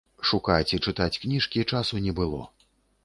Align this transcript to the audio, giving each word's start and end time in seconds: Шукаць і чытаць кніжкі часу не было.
Шукаць 0.29 0.73
і 0.77 0.79
чытаць 0.85 1.19
кніжкі 1.25 1.63
часу 1.75 2.03
не 2.07 2.17
было. 2.21 2.41